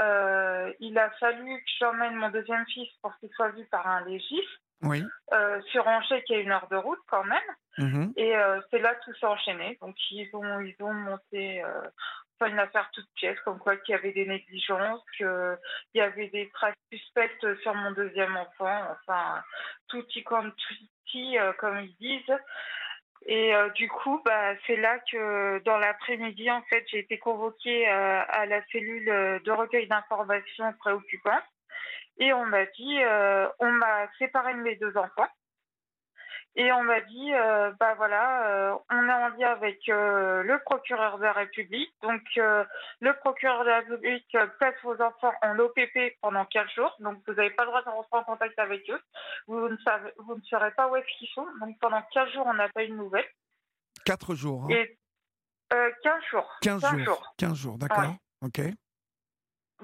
euh, 0.00 0.72
il 0.80 0.98
a 0.98 1.10
fallu 1.12 1.56
que 1.56 1.70
j'emmène 1.80 2.14
mon 2.16 2.28
deuxième 2.28 2.66
fils 2.66 2.90
pour 3.00 3.16
qu'il 3.16 3.30
soit 3.30 3.50
vu 3.50 3.64
par 3.70 3.86
un 3.86 4.04
légiste. 4.04 4.60
Oui. 4.82 5.02
Euh, 5.32 5.60
sur 5.72 5.88
Angers, 5.88 6.22
qui 6.24 6.34
a 6.34 6.38
une 6.38 6.52
heure 6.52 6.68
de 6.70 6.76
route 6.76 7.00
quand 7.08 7.24
même. 7.24 7.38
Mhm. 7.78 8.12
Et 8.16 8.34
c'est 8.70 8.78
là 8.78 8.94
que 8.94 9.04
tout 9.06 9.14
s'est 9.18 9.26
enchaîné. 9.26 9.78
Donc, 9.80 9.96
ils 10.10 10.28
ont, 10.34 10.60
ils 10.60 10.76
ont 10.80 10.92
monté 10.92 11.64
enfin, 12.40 12.50
une 12.50 12.58
affaire 12.58 12.90
toute 12.92 13.08
pièce, 13.14 13.38
comme 13.44 13.58
quoi 13.58 13.76
qu'il 13.76 13.92
y 13.92 13.98
avait 13.98 14.12
des 14.12 14.26
négligences, 14.26 15.02
qu'il 15.16 15.58
y 15.94 16.00
avait 16.00 16.28
des 16.28 16.48
traces 16.50 16.74
suspectes 16.92 17.60
sur 17.62 17.74
mon 17.74 17.92
deuxième 17.92 18.36
enfant, 18.36 18.82
enfin, 18.92 19.42
tout 19.88 20.04
y 20.14 20.22
tout 20.22 20.52
euh, 21.16 21.52
comme 21.54 21.80
ils 21.80 21.96
disent. 21.96 22.36
Et 23.26 23.54
euh, 23.54 23.68
du 23.70 23.88
coup, 23.88 24.22
bah, 24.24 24.54
c'est 24.66 24.76
là 24.76 24.98
que 25.10 25.58
dans 25.64 25.76
l'après-midi, 25.76 26.50
en 26.50 26.62
fait, 26.62 26.84
j'ai 26.90 27.00
été 27.00 27.18
convoquée 27.18 27.88
euh, 27.88 28.22
à 28.28 28.46
la 28.46 28.64
cellule 28.66 29.06
de 29.42 29.50
recueil 29.50 29.88
d'informations 29.88 30.72
préoccupantes. 30.78 31.42
Et 32.20 32.32
on 32.32 32.46
m'a 32.46 32.64
dit, 32.66 32.98
on 33.60 33.70
m'a 33.70 34.08
séparé 34.18 34.52
de 34.54 34.60
mes 34.60 34.74
deux 34.76 34.96
enfants. 34.96 35.28
Et 36.60 36.72
on 36.72 36.82
m'a 36.82 37.00
dit, 37.02 37.32
euh, 37.34 37.70
bah 37.78 37.94
voilà, 37.94 38.48
euh, 38.48 38.76
on 38.90 39.08
est 39.08 39.12
en 39.12 39.28
lien 39.28 39.52
avec 39.52 39.88
euh, 39.88 40.42
le 40.42 40.58
procureur 40.64 41.16
de 41.18 41.22
la 41.22 41.32
République. 41.32 41.94
Donc, 42.02 42.20
le 42.34 43.12
procureur 43.20 43.62
de 43.62 43.68
la 43.68 43.78
République 43.78 44.36
place 44.58 44.74
vos 44.82 45.00
enfants 45.00 45.32
en 45.42 45.56
OPP 45.56 46.18
pendant 46.20 46.44
15 46.46 46.68
jours. 46.74 46.96
Donc, 46.98 47.22
vous 47.28 47.34
n'avez 47.34 47.50
pas 47.50 47.62
le 47.62 47.68
droit 47.68 47.82
de 47.82 47.88
rentrer 47.88 48.18
en 48.18 48.24
contact 48.24 48.58
avec 48.58 48.90
eux. 48.90 49.00
Vous 49.46 49.68
ne, 49.68 49.76
savez, 49.84 50.10
vous 50.18 50.34
ne 50.34 50.42
saurez 50.42 50.72
pas 50.72 50.88
où 50.88 50.96
est-ce 50.96 51.06
qu'ils 51.18 51.28
sont. 51.28 51.46
Donc, 51.60 51.78
pendant 51.78 52.02
15 52.12 52.32
jours, 52.32 52.46
on 52.46 52.54
n'a 52.54 52.68
pas 52.70 52.82
eu 52.82 52.88
de 52.88 52.94
nouvelles. 52.94 53.28
4 54.04 54.34
jours. 54.34 54.64
Hein. 54.64 54.74
Et, 54.74 54.98
15 55.70 56.22
jours. 56.32 56.58
15, 56.62 56.96
jours. 57.04 57.34
15 57.36 57.54
jours, 57.54 57.78
d'accord. 57.78 58.16
Ok. 58.42 58.60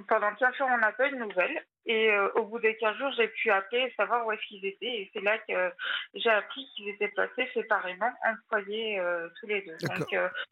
Pendant 0.08 0.34
15 0.34 0.54
jours, 0.56 0.68
on 0.72 0.78
n'a 0.78 0.90
pas 0.90 1.06
eu 1.06 1.12
de 1.12 1.18
nouvelles. 1.18 1.64
Et 1.86 2.10
euh, 2.10 2.28
au 2.36 2.44
bout 2.44 2.58
des 2.60 2.76
15 2.76 2.96
jours, 2.96 3.12
j'ai 3.16 3.28
pu 3.28 3.50
appeler 3.50 3.82
et 3.82 3.94
savoir 3.94 4.26
où 4.26 4.32
est-ce 4.32 4.46
qu'ils 4.46 4.64
étaient. 4.64 4.86
Et 4.86 5.10
c'est 5.12 5.22
là 5.22 5.38
que 5.38 5.72
j'ai 6.14 6.30
appris 6.30 6.66
qu'ils 6.74 6.88
étaient 6.88 7.08
placés 7.08 7.48
séparément 7.52 8.10
en 8.24 8.34
foyer 8.48 8.98
euh, 8.98 9.28
tous 9.38 9.46
les 9.46 9.60
deux. 9.62 9.76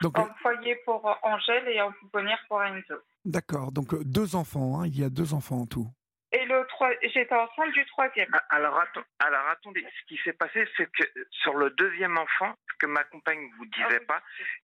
Donc, 0.00 0.18
en 0.18 0.26
euh, 0.26 0.34
foyer 0.42 0.76
pour 0.84 1.18
Angèle 1.22 1.68
et 1.68 1.80
pouponnière 2.00 2.38
pour 2.48 2.62
Enzo. 2.62 2.96
D'accord. 3.24 3.72
Donc 3.72 3.94
deux 4.04 4.36
enfants. 4.36 4.80
Hein. 4.80 4.86
Il 4.86 5.00
y 5.00 5.04
a 5.04 5.08
deux 5.08 5.32
enfants 5.32 5.60
en 5.62 5.66
tout. 5.66 5.88
Et 6.32 6.46
le 6.46 6.66
trois, 6.68 6.90
j'étais 7.02 7.34
enceinte 7.34 7.72
du 7.72 7.84
troisième. 7.86 8.30
Ah, 8.32 8.42
alors, 8.48 8.82
alors 9.18 9.48
attendez, 9.48 9.84
ce 10.00 10.06
qui 10.06 10.18
s'est 10.24 10.32
passé, 10.32 10.66
c'est 10.76 10.90
que 10.90 11.04
sur 11.30 11.54
le 11.54 11.68
deuxième 11.70 12.16
enfant, 12.16 12.54
ce 12.70 12.78
que 12.78 12.86
ma 12.86 13.04
compagne 13.04 13.38
ne 13.38 13.56
vous 13.58 13.66
disait 13.66 14.00
ah 14.00 14.06
pas, 14.08 14.22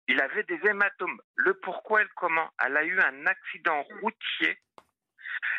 il 0.07 0.21
avait 0.21 0.43
des 0.43 0.59
hématomes. 0.63 1.19
Le 1.35 1.55
pourquoi 1.55 2.01
et 2.01 2.03
le 2.03 2.09
comment? 2.15 2.47
Elle 2.63 2.77
a 2.77 2.83
eu 2.83 2.99
un 2.99 3.25
accident 3.25 3.83
routier 4.01 4.59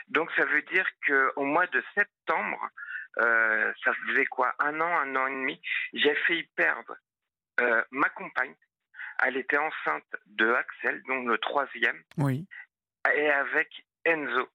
donc 0.09 0.31
ça 0.37 0.45
veut 0.45 0.63
dire 0.63 0.87
qu'au 1.07 1.45
mois 1.45 1.67
de 1.69 1.83
septembre, 1.95 2.71
euh, 3.19 3.73
ça 3.83 3.93
faisait 4.07 4.27
quoi 4.27 4.55
Un 4.59 4.81
an, 4.81 4.99
un 4.99 5.17
an 5.17 5.27
et 5.27 5.31
demi, 5.31 5.61
j'ai 5.95 6.15
failli 6.27 6.45
perdre 6.55 6.97
euh, 7.61 7.83
ma 7.91 8.09
compagne. 8.11 8.55
Elle 9.25 9.39
était 9.39 9.57
enceinte 9.57 10.05
de 10.27 10.53
Axel, 10.53 11.03
donc 11.09 11.27
le 11.27 11.39
troisième. 11.39 12.03
Oui. 12.19 12.47
Et 13.15 13.31
avec 13.31 13.71
Enzo. 14.05 14.49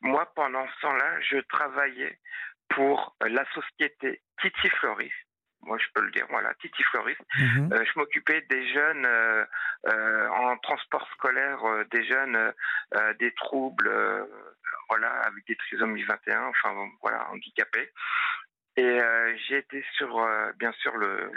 Moi, 0.00 0.26
pendant 0.34 0.66
ce 0.66 0.80
temps-là, 0.80 1.20
je 1.20 1.38
travaillais 1.38 2.18
pour 2.70 3.16
la 3.20 3.44
société 3.52 4.22
Titi 4.40 4.68
Floris, 4.70 5.12
moi 5.62 5.76
je 5.78 5.86
peux 5.92 6.00
le 6.02 6.10
dire, 6.10 6.26
voilà, 6.30 6.54
Titi 6.54 6.82
Floris. 6.84 7.18
Mhm. 7.38 7.72
Euh, 7.72 7.84
je 7.84 7.98
m'occupais 7.98 8.40
des 8.48 8.72
jeunes 8.72 9.06
en 9.86 10.56
transport 10.58 11.06
scolaire, 11.12 11.60
des 11.90 12.04
jeunes 12.04 12.52
des 13.18 13.32
troubles 13.34 13.90
voilà, 14.88 15.10
avec 15.22 15.46
des 15.46 15.56
trisomies 15.56 16.02
21, 16.02 16.46
enfin 16.46 16.74
voilà, 17.00 17.28
handicapés. 17.30 17.90
Et 18.76 18.82
euh, 18.82 19.36
j'ai 19.48 19.58
été 19.58 19.84
sur, 19.96 20.18
euh, 20.18 20.52
bien 20.58 20.72
sûr, 20.72 20.96
le, 20.96 21.30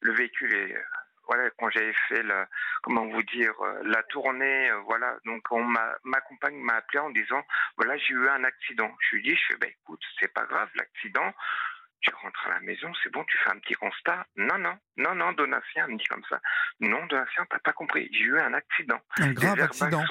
le, 0.00 0.12
véhicule 0.12 0.52
et 0.54 0.74
euh, 0.74 0.80
voilà, 1.28 1.50
quand 1.58 1.68
j'avais 1.70 1.92
fait 2.08 2.22
la, 2.22 2.48
comment 2.82 3.06
vous 3.06 3.22
dire, 3.24 3.52
la 3.82 4.02
tournée, 4.04 4.70
voilà, 4.86 5.16
donc 5.24 5.42
on 5.50 5.62
m'a, 5.62 5.96
ma 6.04 6.20
compagne 6.20 6.56
m'a 6.56 6.74
appelé 6.74 7.00
en 7.00 7.10
disant, 7.10 7.42
voilà, 7.76 7.96
j'ai 7.98 8.14
eu 8.14 8.28
un 8.28 8.44
accident. 8.44 8.90
Je 9.00 9.16
lui 9.16 9.22
dis, 9.22 9.34
je 9.34 9.42
fais, 9.48 9.56
ben 9.58 9.70
écoute, 9.70 10.00
c'est 10.20 10.32
pas 10.32 10.44
grave, 10.46 10.68
l'accident, 10.76 11.34
tu 12.06 12.14
rentres 12.14 12.46
à 12.46 12.54
la 12.54 12.60
maison, 12.60 12.92
c'est 13.02 13.10
bon, 13.12 13.24
tu 13.24 13.36
fais 13.38 13.50
un 13.50 13.58
petit 13.58 13.74
constat. 13.74 14.26
Non, 14.36 14.58
non, 14.58 14.78
non, 14.96 15.14
non, 15.14 15.32
Donatien 15.32 15.88
me 15.88 15.96
dit 15.96 16.04
comme 16.04 16.22
ça. 16.28 16.40
Non, 16.80 17.04
Donatien, 17.06 17.46
t'as 17.50 17.58
pas 17.58 17.72
compris. 17.72 18.08
J'ai 18.12 18.24
eu 18.24 18.38
un 18.38 18.54
accident. 18.54 19.00
Un 19.18 19.32
grave 19.32 19.60
accident. 19.60 20.04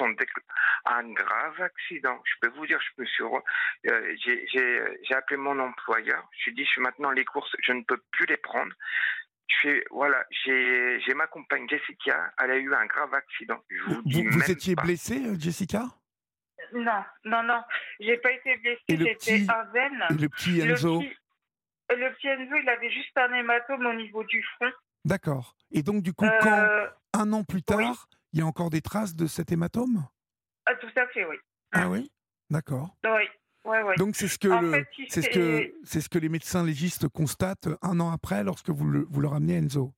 Un 0.84 1.12
grave 1.12 1.60
accident. 1.60 2.22
Je 2.24 2.34
peux 2.40 2.54
vous 2.56 2.66
dire, 2.66 2.80
je 2.80 3.02
me 3.02 3.06
suis, 3.06 3.24
euh, 3.24 4.16
j'ai 4.22 5.14
appelé 5.14 5.36
mon 5.36 5.58
employeur. 5.58 6.28
Je 6.38 6.44
lui 6.44 6.52
ai 6.52 6.54
dit, 6.54 6.64
je 6.64 6.70
suis 6.70 6.82
maintenant 6.82 7.10
les 7.10 7.24
courses, 7.24 7.54
je 7.62 7.72
ne 7.72 7.82
peux 7.82 8.02
plus 8.12 8.26
les 8.26 8.36
prendre. 8.36 8.72
Je 9.62 9.80
voilà, 9.90 10.24
j'ai 10.44 11.14
ma 11.14 11.28
compagne 11.28 11.68
Jessica, 11.68 12.32
elle 12.38 12.50
a 12.50 12.56
eu 12.56 12.74
un 12.74 12.86
grave 12.86 13.14
accident. 13.14 13.62
vous, 13.86 14.02
vous, 14.04 14.50
étiez 14.50 14.74
blessée, 14.74 15.24
euh, 15.24 15.36
Jessica? 15.38 15.84
Non, 16.72 17.04
non, 17.24 17.44
non, 17.44 17.62
j'ai 18.00 18.16
pas 18.18 18.32
été 18.32 18.56
blessée, 18.56 18.82
j'étais 18.88 19.46
un 19.48 19.64
veine. 19.72 20.04
Le 20.10 20.28
petit 20.28 20.60
Enzo? 20.60 21.00
le 21.00 21.08
petit 21.08 21.16
Enzo, 21.90 22.56
il 22.62 22.68
avait 22.68 22.90
juste 22.90 23.16
un 23.16 23.32
hématome 23.34 23.86
au 23.86 23.94
niveau 23.94 24.24
du 24.24 24.42
front. 24.56 24.70
D'accord. 25.04 25.54
Et 25.70 25.82
donc, 25.82 26.02
du 26.02 26.12
coup, 26.12 26.26
quand, 26.40 26.62
euh, 26.62 26.88
un 27.14 27.32
an 27.32 27.44
plus 27.44 27.62
tard, 27.62 28.08
il 28.32 28.40
y 28.40 28.42
a 28.42 28.46
encore 28.46 28.70
des 28.70 28.82
traces 28.82 29.14
de 29.14 29.26
cet 29.26 29.52
hématome? 29.52 30.06
Ah, 30.66 30.74
Tout 30.74 30.90
à 30.96 31.06
fait, 31.08 31.24
oui. 31.24 31.36
Ah 31.72 31.88
oui? 31.88 32.10
D'accord. 32.50 32.96
Oui. 33.04 33.10
Ouais, 33.64 33.82
ouais. 33.82 33.96
Donc 33.96 34.14
c'est 34.14 34.28
ce 34.28 34.38
que 34.38 34.48
c'est 35.08 35.22
ce 35.22 35.28
que 35.28 35.74
c'est 35.82 36.00
ce 36.00 36.08
que 36.08 36.18
les 36.20 36.28
médecins 36.28 36.64
légistes 36.64 37.08
constatent 37.08 37.68
un 37.82 37.98
an 37.98 38.12
après 38.12 38.44
lorsque 38.44 38.70
vous, 38.70 38.86
le, 38.86 39.04
vous 39.10 39.20
leur 39.20 39.34
amenez 39.34 39.56
Enzo? 39.56 39.92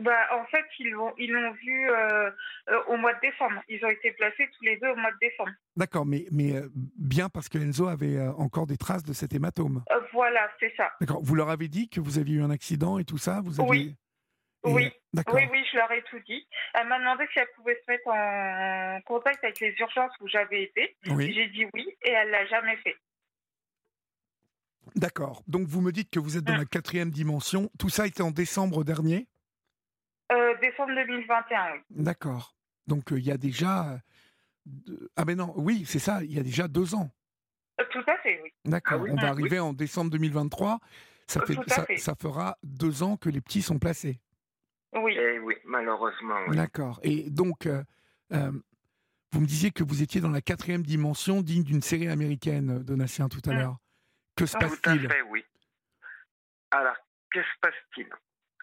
Bah, 0.00 0.28
en 0.32 0.44
fait, 0.46 0.64
ils 0.78 0.90
l'ont 0.90 1.14
ils 1.18 1.30
l'ont 1.30 1.52
vu 1.52 1.90
euh, 1.90 2.30
euh, 2.68 2.82
au 2.88 2.96
mois 2.96 3.14
de 3.14 3.20
décembre. 3.20 3.62
Ils 3.68 3.84
ont 3.84 3.88
été 3.88 4.12
placés 4.12 4.48
tous 4.56 4.64
les 4.64 4.76
deux 4.76 4.88
au 4.88 4.96
mois 4.96 5.10
de 5.12 5.18
décembre. 5.20 5.50
D'accord, 5.76 6.04
mais, 6.04 6.26
mais 6.30 6.54
euh, 6.54 6.68
bien 6.74 7.28
parce 7.28 7.48
que 7.48 7.58
Enzo 7.58 7.88
avait 7.88 8.20
encore 8.36 8.66
des 8.66 8.76
traces 8.76 9.04
de 9.04 9.12
cet 9.12 9.34
hématome. 9.34 9.82
voilà, 10.12 10.50
c'est 10.60 10.74
ça. 10.76 10.92
D'accord. 11.00 11.20
Vous 11.22 11.34
leur 11.34 11.50
avez 11.50 11.68
dit 11.68 11.88
que 11.88 12.00
vous 12.00 12.18
aviez 12.18 12.36
eu 12.36 12.42
un 12.42 12.50
accident 12.50 12.98
et 12.98 13.04
tout 13.04 13.18
ça? 13.18 13.40
Vous 13.44 13.60
avez... 13.60 13.68
Oui. 13.68 13.96
oui. 14.64 14.92
Oui, 15.32 15.48
oui, 15.50 15.64
je 15.72 15.78
leur 15.78 15.90
ai 15.92 16.02
tout 16.10 16.18
dit. 16.26 16.46
Elle 16.74 16.88
m'a 16.88 16.98
demandé 16.98 17.24
si 17.32 17.38
elle 17.38 17.48
pouvait 17.56 17.80
se 17.86 17.90
mettre 17.90 18.08
en 18.08 19.00
contact 19.06 19.42
avec 19.42 19.60
les 19.60 19.74
urgences 19.78 20.12
où 20.20 20.28
j'avais 20.28 20.64
été. 20.64 20.94
J'ai 21.04 21.46
dit 21.48 21.64
oui 21.72 21.88
et 22.02 22.10
elle 22.10 22.30
l'a 22.30 22.44
jamais 22.46 22.76
fait. 22.78 22.96
D'accord. 24.94 25.42
Donc 25.46 25.66
vous 25.66 25.80
me 25.80 25.90
dites 25.90 26.10
que 26.10 26.20
vous 26.20 26.36
êtes 26.36 26.44
dans 26.44 26.52
hum. 26.52 26.60
la 26.60 26.64
quatrième 26.66 27.10
dimension. 27.10 27.70
Tout 27.78 27.88
ça 27.88 28.06
était 28.06 28.22
en 28.22 28.30
décembre 28.30 28.84
dernier? 28.84 29.26
Décembre 30.60 30.94
2021, 30.94 31.72
oui. 31.72 31.80
D'accord. 31.90 32.54
Donc 32.86 33.12
euh, 33.12 33.18
il 33.18 33.24
y 33.24 33.30
a 33.30 33.36
déjà. 33.36 34.00
Euh, 34.88 35.08
ah 35.16 35.24
ben 35.24 35.36
non, 35.36 35.52
oui, 35.56 35.84
c'est 35.86 35.98
ça, 35.98 36.22
il 36.22 36.32
y 36.32 36.38
a 36.38 36.42
déjà 36.42 36.68
deux 36.68 36.94
ans. 36.94 37.10
Tout 37.90 38.04
à 38.06 38.16
fait, 38.18 38.40
oui. 38.42 38.52
D'accord. 38.64 39.04
Ah 39.06 39.12
On 39.12 39.16
va 39.16 39.28
arriver 39.28 39.58
en 39.58 39.72
décembre 39.72 40.10
2023. 40.10 40.78
Ça, 41.28 41.40
fait, 41.44 41.98
ça, 41.98 42.14
fera 42.14 42.56
deux 42.62 43.02
ans 43.02 43.16
que 43.16 43.28
les 43.28 43.40
petits 43.40 43.62
sont 43.62 43.78
placés. 43.78 44.20
Oui. 44.94 45.16
Eh 45.18 45.38
oui, 45.40 45.54
malheureusement. 45.64 46.36
Oui. 46.48 46.56
D'accord. 46.56 47.00
Et 47.02 47.28
donc, 47.30 47.68
vous 48.30 49.40
me 49.40 49.46
disiez 49.46 49.70
que 49.70 49.84
vous 49.84 50.02
étiez 50.02 50.20
dans 50.20 50.30
la 50.30 50.40
quatrième 50.40 50.82
dimension 50.82 51.42
digne 51.42 51.64
d'une 51.64 51.82
série 51.82 52.08
américaine, 52.08 52.82
Donatien, 52.82 53.28
tout 53.28 53.42
à 53.46 53.52
mm. 53.52 53.58
l'heure. 53.58 53.76
Que 54.36 54.46
se 54.46 54.56
passe-t-il 54.56 55.00
Tout 55.00 55.06
à 55.06 55.14
fait, 55.14 55.22
oui. 55.22 55.44
Alors, 56.70 56.96
que 57.30 57.42
se 57.42 57.58
passe-t-il? 57.60 58.08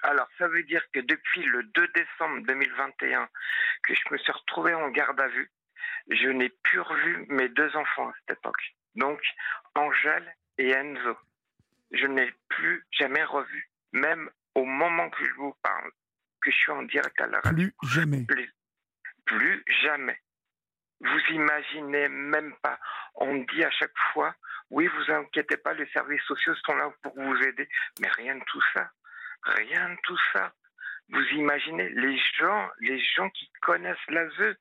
Alors, 0.03 0.27
ça 0.37 0.47
veut 0.49 0.63
dire 0.63 0.83
que 0.93 0.99
depuis 0.99 1.43
le 1.43 1.63
2 1.63 1.87
décembre 1.95 2.45
2021, 2.45 3.29
que 3.83 3.93
je 3.93 4.01
me 4.11 4.17
suis 4.17 4.31
retrouvé 4.33 4.73
en 4.73 4.89
garde 4.89 5.19
à 5.19 5.27
vue, 5.29 5.49
je 6.09 6.27
n'ai 6.27 6.49
plus 6.49 6.81
revu 6.81 7.25
mes 7.29 7.47
deux 7.49 7.73
enfants 7.75 8.09
à 8.09 8.13
cette 8.19 8.37
époque. 8.37 8.75
Donc, 8.95 9.21
Angèle 9.75 10.35
et 10.57 10.71
Enzo. 10.71 11.17
Je 11.91 12.05
n'ai 12.07 12.33
plus 12.49 12.85
jamais 12.91 13.23
revu. 13.23 13.69
Même 13.93 14.29
au 14.55 14.65
moment 14.65 15.09
que 15.09 15.23
je 15.23 15.33
vous 15.35 15.55
parle, 15.63 15.89
que 16.41 16.51
je 16.51 16.55
suis 16.55 16.71
en 16.71 16.83
direct 16.83 17.19
à 17.21 17.27
la 17.27 17.39
radio. 17.39 17.69
Plus 17.79 17.89
jamais. 17.89 18.25
Plus, 19.25 19.63
jamais. 19.83 20.19
Vous 20.99 21.19
imaginez 21.29 22.09
même 22.09 22.53
pas. 22.61 22.77
On 23.15 23.35
dit 23.35 23.63
à 23.63 23.71
chaque 23.71 23.97
fois, 24.11 24.35
oui, 24.69 24.87
vous 24.87 25.13
inquiétez 25.13 25.57
pas, 25.57 25.73
les 25.73 25.87
services 25.91 26.23
sociaux 26.23 26.55
sont 26.65 26.75
là 26.75 26.91
pour 27.01 27.13
vous 27.15 27.37
aider. 27.43 27.69
Mais 28.01 28.09
rien 28.09 28.35
de 28.35 28.43
tout 28.47 28.61
ça. 28.73 28.91
Rien 29.45 29.89
de 29.89 29.97
tout 30.03 30.17
ça. 30.31 30.53
Vous 31.09 31.23
imaginez 31.35 31.89
les 31.89 32.17
gens, 32.39 32.69
les 32.79 32.99
gens 33.15 33.29
qui 33.29 33.49
connaissent 33.61 33.97
l'ASE, 34.09 34.55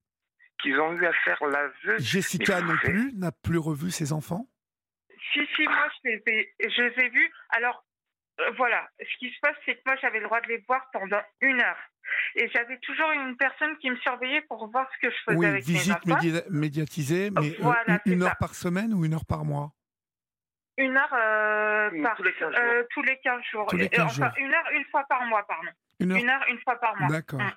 qui 0.61 0.75
ont 0.75 0.93
eu 0.93 1.07
à 1.07 1.13
faire 1.25 1.43
l'ASE. 1.47 1.99
Jessica 1.99 2.61
non 2.61 2.77
plus 2.77 3.13
n'a 3.15 3.33
plus 3.33 3.59
revu 3.59 3.91
ses 3.91 4.13
enfants? 4.13 4.49
Si, 5.33 5.41
si, 5.57 5.63
moi 5.65 5.89
je 6.05 6.11
les 6.11 6.23
ai, 6.27 6.55
je 6.61 6.83
les 6.83 7.05
ai 7.05 7.09
vus. 7.09 7.33
Alors 7.51 7.85
euh, 8.41 8.51
voilà, 8.57 8.89
ce 8.99 9.19
qui 9.19 9.31
se 9.31 9.39
passe, 9.41 9.57
c'est 9.65 9.75
que 9.75 9.81
moi 9.87 9.97
j'avais 10.01 10.19
le 10.19 10.25
droit 10.25 10.41
de 10.41 10.49
les 10.49 10.65
voir 10.67 10.89
pendant 10.93 11.21
une 11.41 11.61
heure. 11.61 11.79
Et 12.35 12.49
j'avais 12.55 12.79
toujours 12.79 13.11
une 13.13 13.37
personne 13.37 13.77
qui 13.79 13.91
me 13.91 13.97
surveillait 13.97 14.43
pour 14.43 14.71
voir 14.71 14.89
ce 14.95 15.07
que 15.07 15.13
je 15.13 15.33
faisais 15.33 15.47
avec 15.47 15.65
visite 15.65 16.07
mes 16.07 16.13
enfants. 16.13 16.43
médiatisée, 16.51 17.31
mais 17.31 17.55
euh, 17.61 17.99
une 18.07 18.23
heure 18.23 18.37
par 18.39 18.55
semaine 18.55 18.93
ou 18.95 19.05
une 19.05 19.15
heure 19.15 19.27
par 19.27 19.45
mois? 19.45 19.73
Une 20.79 20.97
heure 20.97 21.15
euh, 21.15 22.03
par 22.03 22.17
tous 22.17 22.23
les 22.23 22.33
15 23.19 23.43
jours. 23.51 23.63
Euh, 23.63 23.67
tous 23.69 23.77
les 23.77 23.89
15 23.89 24.15
jours. 24.15 24.25
enfin, 24.25 24.33
une 24.39 24.53
heure 24.53 24.71
une 24.75 24.85
fois 24.87 25.05
par 25.09 25.25
mois, 25.27 25.45
pardon. 25.47 25.69
Une 26.01 26.13
heure 26.13 26.45
une, 26.49 26.59
fois 26.61 26.77
par 26.77 26.97
mois. 26.99 27.09
D'accord. 27.09 27.41
Mm. 27.41 27.53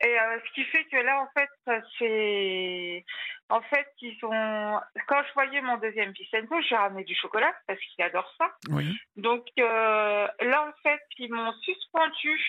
Et 0.00 0.18
euh, 0.18 0.38
ce 0.46 0.54
qui 0.54 0.64
fait 0.64 0.84
que 0.84 0.96
là, 0.96 1.20
en 1.20 1.28
fait, 1.36 1.82
c'est. 1.98 3.04
En 3.48 3.60
fait, 3.62 3.88
ils 4.00 4.16
ont. 4.24 4.80
Quand 5.08 5.22
je 5.26 5.32
voyais 5.34 5.60
mon 5.60 5.76
deuxième 5.78 6.14
fils 6.14 6.28
j'ai 6.68 6.76
ramené 6.76 7.02
du 7.02 7.16
chocolat 7.16 7.52
parce 7.66 7.80
qu'il 7.80 8.04
adore 8.04 8.32
ça. 8.38 8.54
Oui. 8.70 8.96
Donc 9.16 9.44
euh, 9.58 10.28
là, 10.40 10.68
en 10.68 10.72
fait, 10.82 11.00
ils 11.18 11.32
m'ont 11.32 11.52
suspendu. 11.62 12.40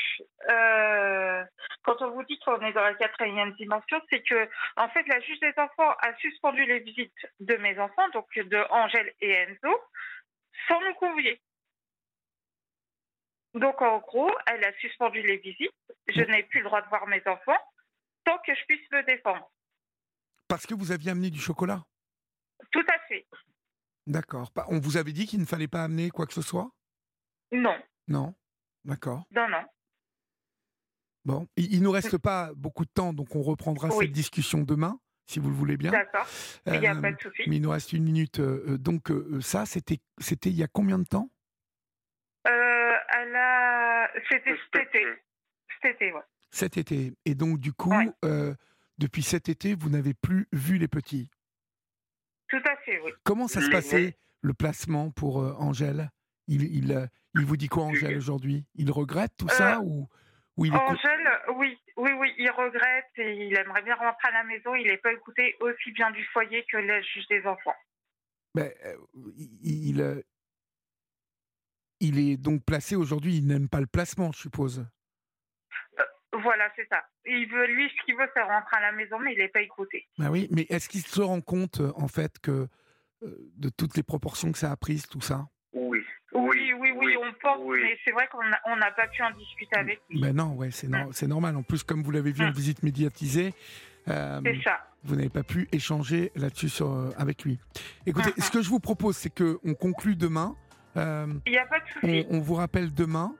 Euh, 0.47 1.43
quand 1.83 2.01
on 2.01 2.11
vous 2.11 2.23
dit 2.23 2.37
qu'on 2.39 2.61
est 2.61 2.73
dans 2.73 2.83
la 2.83 2.93
quatrième 2.93 3.53
dimension, 3.53 3.99
c'est 4.11 4.21
que, 4.21 4.47
en 4.77 4.89
fait, 4.89 5.07
la 5.07 5.19
juge 5.21 5.39
des 5.39 5.53
enfants 5.57 5.95
a 6.01 6.15
suspendu 6.17 6.63
les 6.65 6.79
visites 6.79 7.27
de 7.39 7.55
mes 7.55 7.79
enfants, 7.79 8.09
donc 8.13 8.27
de 8.35 8.63
Angèle 8.69 9.11
et 9.21 9.31
Enzo, 9.31 9.75
sans 10.67 10.81
nous 10.81 10.93
convier. 10.95 11.41
Donc 13.53 13.81
en 13.81 13.99
gros, 13.99 14.31
elle 14.47 14.63
a 14.63 14.73
suspendu 14.79 15.21
les 15.21 15.37
visites. 15.37 15.71
Je 16.07 16.21
n'ai 16.21 16.43
plus 16.43 16.59
le 16.59 16.65
droit 16.65 16.81
de 16.81 16.87
voir 16.89 17.07
mes 17.07 17.21
enfants 17.25 17.57
tant 18.25 18.37
que 18.45 18.53
je 18.53 18.65
puisse 18.67 18.91
me 18.91 19.03
défendre. 19.03 19.51
Parce 20.47 20.65
que 20.65 20.73
vous 20.73 20.91
aviez 20.91 21.11
amené 21.11 21.29
du 21.29 21.39
chocolat? 21.39 21.83
Tout 22.71 22.85
à 22.87 22.99
fait. 23.07 23.25
D'accord. 24.07 24.51
On 24.67 24.79
vous 24.79 24.97
avait 24.97 25.13
dit 25.13 25.27
qu'il 25.27 25.39
ne 25.39 25.45
fallait 25.45 25.67
pas 25.67 25.83
amener 25.83 26.09
quoi 26.09 26.25
que 26.25 26.33
ce 26.33 26.41
soit? 26.41 26.71
Non. 27.51 27.77
Non. 28.07 28.35
D'accord. 28.83 29.23
Non, 29.31 29.47
non. 29.47 29.63
Bon, 31.25 31.47
il 31.57 31.79
ne 31.79 31.83
nous 31.83 31.91
reste 31.91 32.17
pas 32.17 32.51
beaucoup 32.55 32.85
de 32.85 32.91
temps, 32.91 33.13
donc 33.13 33.35
on 33.35 33.41
reprendra 33.41 33.91
cette 33.91 34.11
discussion 34.11 34.61
demain, 34.61 34.99
si 35.27 35.39
vous 35.39 35.49
le 35.49 35.55
voulez 35.55 35.77
bien. 35.77 35.91
D'accord. 35.91 36.25
Il 36.65 36.79
n'y 36.79 36.87
a 36.87 36.95
pas 36.95 37.11
de 37.11 37.19
souci. 37.19 37.43
Mais 37.47 37.57
il 37.57 37.61
nous 37.61 37.69
reste 37.69 37.93
une 37.93 38.03
minute. 38.03 38.39
Euh, 38.39 38.63
euh, 38.67 38.77
donc 38.77 39.11
euh, 39.11 39.39
ça, 39.41 39.65
c'était, 39.65 39.99
c'était 40.17 40.49
il 40.49 40.55
y 40.55 40.63
a 40.63 40.67
combien 40.67 40.97
de 40.97 41.03
temps? 41.03 41.29
Elle 43.17 43.35
a... 43.35 44.09
C'était 44.29 44.55
cet 44.73 44.87
été. 44.87 45.05
Cet 45.81 45.95
été, 45.95 46.11
ouais. 46.11 46.21
Cet 46.51 46.77
été. 46.77 47.13
Et 47.25 47.35
donc, 47.35 47.59
du 47.59 47.73
coup, 47.73 47.93
depuis 48.97 49.23
cet 49.23 49.49
été, 49.49 49.75
vous 49.75 49.89
n'avez 49.89 50.13
plus 50.13 50.47
vu 50.51 50.77
les 50.77 50.87
petits? 50.87 51.29
Tout 52.47 52.61
à 52.65 52.75
fait, 52.77 52.99
oui. 53.01 53.11
Comment 53.23 53.47
ça 53.47 53.61
se 53.61 53.69
passait, 53.69 54.17
le 54.41 54.53
placement 54.53 55.11
pour 55.11 55.37
Angèle? 55.61 56.09
Il, 56.47 56.63
il, 56.63 57.09
il, 57.35 57.45
vous 57.45 57.57
dit 57.57 57.67
quoi, 57.67 57.83
Angèle, 57.83 58.17
aujourd'hui? 58.17 58.65
Il 58.75 58.91
regrette 58.91 59.31
tout 59.37 59.49
ça 59.49 59.79
ou 59.81 60.07
Angèle, 60.57 61.29
oui, 61.55 61.77
oui, 61.95 62.11
oui, 62.13 62.33
il 62.37 62.49
regrette 62.49 63.11
et 63.17 63.45
il 63.45 63.57
aimerait 63.57 63.83
bien 63.83 63.95
rentrer 63.95 64.27
à 64.27 64.31
la 64.31 64.43
maison. 64.43 64.75
Il 64.75 64.87
n'est 64.87 64.97
pas 64.97 65.13
écouté 65.13 65.55
aussi 65.61 65.91
bien 65.91 66.11
du 66.11 66.25
foyer 66.33 66.65
que 66.69 66.77
les 66.77 67.01
juge 67.03 67.27
des 67.27 67.45
enfants. 67.45 67.75
Mais, 68.55 68.75
euh, 68.85 68.97
il, 69.61 70.01
euh, 70.01 70.21
il 71.99 72.19
est 72.19 72.37
donc 72.37 72.63
placé 72.63 72.95
aujourd'hui, 72.95 73.37
il 73.37 73.47
n'aime 73.47 73.69
pas 73.69 73.79
le 73.79 73.87
placement, 73.87 74.31
je 74.31 74.39
suppose. 74.39 74.85
Euh, 75.99 76.03
voilà, 76.41 76.69
c'est 76.75 76.87
ça. 76.89 77.03
Il 77.25 77.47
veut, 77.49 77.67
lui, 77.67 77.89
ce 77.89 78.05
qu'il 78.05 78.15
veut, 78.15 78.27
c'est 78.33 78.41
rentrer 78.41 78.77
à 78.77 78.81
la 78.81 78.91
maison, 78.91 79.19
mais 79.19 79.33
il 79.33 79.39
n'est 79.39 79.49
pas 79.49 79.61
écouté. 79.61 80.07
Bah 80.17 80.29
oui, 80.31 80.47
mais 80.51 80.65
est-ce 80.69 80.89
qu'il 80.89 81.01
se 81.01 81.21
rend 81.21 81.41
compte, 81.41 81.81
en 81.95 82.07
fait, 82.07 82.39
que 82.39 82.67
de 83.21 83.69
toutes 83.69 83.97
les 83.97 84.03
proportions 84.03 84.51
que 84.51 84.57
ça 84.57 84.71
a 84.71 84.77
prises, 84.77 85.07
tout 85.07 85.21
ça? 85.21 85.47
Oui. 85.73 85.99
Oui, 86.31 86.73
oui, 86.77 86.91
oui, 86.95 87.15
on 87.17 87.33
pense, 87.41 87.59
mais 87.69 87.97
c'est 88.05 88.11
vrai 88.11 88.27
qu'on 88.31 88.75
n'a 88.75 88.91
pas 88.91 89.07
pu 89.07 89.23
en 89.23 89.31
discuter 89.31 89.75
avec 89.77 89.99
lui. 90.09 90.21
Ben 90.21 90.35
non, 90.35 90.53
ouais, 90.53 90.69
c'est 90.71 91.27
normal. 91.27 91.55
En 91.55 91.63
plus, 91.63 91.83
comme 91.83 92.03
vous 92.03 92.11
l'avez 92.11 92.31
vu 92.31 92.43
en 92.43 92.49
hum. 92.49 92.53
visite 92.53 92.83
médiatisée, 92.83 93.53
euh, 94.07 94.41
ça. 94.63 94.79
vous 95.03 95.15
n'avez 95.15 95.29
pas 95.29 95.43
pu 95.43 95.67
échanger 95.71 96.31
là-dessus 96.35 96.69
euh, 96.81 97.11
avec 97.17 97.43
lui. 97.43 97.59
Écoutez, 98.05 98.31
ce 98.37 98.51
que 98.51 98.61
je 98.61 98.69
vous 98.69 98.79
propose, 98.79 99.17
c'est 99.17 99.29
qu'on 99.29 99.73
conclue 99.73 100.15
demain. 100.15 100.55
Euh, 100.97 101.27
Il 101.45 101.51
n'y 101.51 101.57
a 101.57 101.65
pas 101.65 101.79
de 101.79 101.85
souci. 101.93 102.25
On, 102.29 102.39
vous 102.39 102.55
rappelle 102.55 102.93
demain. 102.93 103.33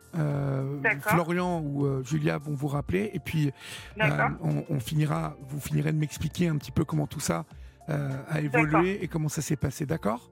Florian 1.01 1.62
ou 1.62 2.03
Julia 2.03 2.38
vont 2.38 2.53
vous 2.53 2.68
rappeler. 2.68 3.12
Et 3.13 3.20
puis, 3.20 3.51
on, 4.00 4.65
on, 4.70 4.79
finira, 4.79 5.36
vous 5.41 5.60
finirez 5.60 5.91
de 5.91 5.98
m'expliquer 5.98 6.48
un 6.48 6.58
petit 6.58 6.72
peu 6.72 6.86
comment 6.86 7.08
tout 7.08 7.20
ça 7.20 7.46
a 7.88 8.39
évolué 8.39 9.03
et 9.03 9.08
comment 9.08 9.29
ça 9.29 9.41
s'est 9.41 9.56
passé. 9.56 9.86
D'accord? 9.86 10.29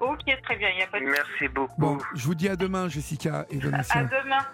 Ok, 0.00 0.20
très 0.42 0.56
bien, 0.56 0.68
il 0.70 0.76
n'y 0.76 0.82
a 0.82 0.86
pas 0.86 1.00
de 1.00 1.06
Merci 1.06 1.48
beaucoup. 1.52 1.80
Bon, 1.80 1.98
je 2.14 2.24
vous 2.24 2.34
dis 2.34 2.48
à 2.48 2.54
demain, 2.54 2.88
Jessica 2.88 3.46
et 3.50 3.58
Vanessa. 3.58 3.98
À 3.98 4.04
demain. 4.04 4.44